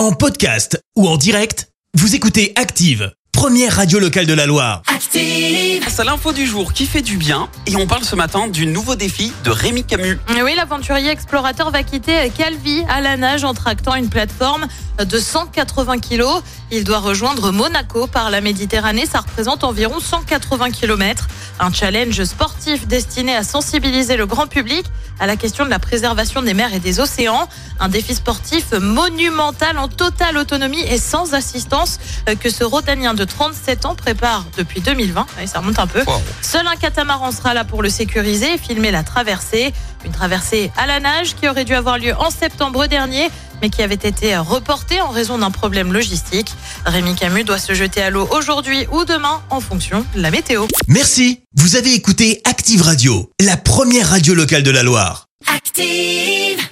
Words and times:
En 0.00 0.12
podcast 0.12 0.82
ou 0.96 1.06
en 1.06 1.18
direct, 1.18 1.68
vous 1.92 2.14
écoutez 2.14 2.54
Active, 2.56 3.12
première 3.32 3.76
radio 3.76 3.98
locale 3.98 4.24
de 4.24 4.32
la 4.32 4.46
Loire. 4.46 4.80
Active. 4.86 5.84
C'est 5.90 6.04
l'info 6.04 6.32
du 6.32 6.46
jour 6.46 6.72
qui 6.72 6.86
fait 6.86 7.02
du 7.02 7.18
bien 7.18 7.50
et 7.66 7.76
on 7.76 7.86
parle 7.86 8.04
ce 8.04 8.16
matin 8.16 8.48
du 8.48 8.64
nouveau 8.64 8.94
défi 8.94 9.30
de 9.44 9.50
Rémi 9.50 9.84
Camus. 9.84 10.18
Oui, 10.42 10.54
l'aventurier 10.56 11.10
explorateur 11.10 11.70
va 11.70 11.82
quitter 11.82 12.30
Calvi 12.34 12.82
à 12.88 13.02
la 13.02 13.18
nage 13.18 13.44
en 13.44 13.52
tractant 13.52 13.94
une 13.94 14.08
plateforme 14.08 14.68
de 14.98 15.18
180 15.18 15.98
kilos. 15.98 16.42
Il 16.70 16.84
doit 16.84 17.00
rejoindre 17.00 17.50
Monaco 17.52 18.06
par 18.06 18.30
la 18.30 18.40
Méditerranée. 18.40 19.04
Ça 19.04 19.20
représente 19.20 19.64
environ 19.64 20.00
180 20.00 20.70
km. 20.70 21.28
Un 21.62 21.70
challenge 21.70 22.24
sportif 22.24 22.86
destiné 22.86 23.36
à 23.36 23.42
sensibiliser 23.42 24.16
le 24.16 24.24
grand 24.24 24.46
public 24.46 24.86
à 25.18 25.26
la 25.26 25.36
question 25.36 25.66
de 25.66 25.70
la 25.70 25.78
préservation 25.78 26.40
des 26.40 26.54
mers 26.54 26.72
et 26.72 26.78
des 26.78 27.00
océans. 27.00 27.48
Un 27.78 27.90
défi 27.90 28.14
sportif 28.14 28.72
monumental 28.72 29.76
en 29.76 29.86
totale 29.86 30.38
autonomie 30.38 30.80
et 30.80 30.96
sans 30.96 31.34
assistance 31.34 31.98
euh, 32.30 32.34
que 32.34 32.48
ce 32.48 32.64
Rhodanien 32.64 33.12
de 33.12 33.24
37 33.24 33.84
ans 33.84 33.94
prépare 33.94 34.46
depuis 34.56 34.80
2020. 34.80 35.26
Ouais, 35.38 35.46
ça 35.46 35.58
remonte 35.58 35.78
un 35.78 35.86
peu. 35.86 36.02
Wow. 36.06 36.22
Seul 36.40 36.66
un 36.66 36.76
catamaran 36.76 37.30
sera 37.30 37.52
là 37.52 37.64
pour 37.64 37.82
le 37.82 37.90
sécuriser 37.90 38.54
et 38.54 38.58
filmer 38.58 38.90
la 38.90 39.02
traversée. 39.02 39.74
Une 40.06 40.12
traversée 40.12 40.72
à 40.78 40.86
la 40.86 40.98
nage 40.98 41.34
qui 41.34 41.46
aurait 41.46 41.66
dû 41.66 41.74
avoir 41.74 41.98
lieu 41.98 42.14
en 42.18 42.30
septembre 42.30 42.86
dernier, 42.86 43.30
mais 43.62 43.70
qui 43.70 43.82
avait 43.82 43.94
été 43.94 44.36
reportée 44.36 45.00
en 45.00 45.08
raison 45.08 45.38
d'un 45.38 45.50
problème 45.50 45.92
logistique. 45.92 46.52
Rémi 46.84 47.14
Camus 47.14 47.44
doit 47.44 47.58
se 47.58 47.74
jeter 47.74 48.02
à 48.02 48.10
l'eau 48.10 48.28
aujourd'hui 48.30 48.86
ou 48.92 49.04
demain 49.04 49.42
en 49.50 49.60
fonction 49.60 50.04
de 50.14 50.22
la 50.22 50.30
météo. 50.30 50.66
Merci, 50.88 51.40
vous 51.56 51.76
avez 51.76 51.94
écouté 51.94 52.40
Active 52.44 52.82
Radio, 52.82 53.30
la 53.40 53.56
première 53.56 54.08
radio 54.08 54.34
locale 54.34 54.62
de 54.62 54.70
la 54.70 54.82
Loire. 54.82 55.26
Active. 55.46 56.69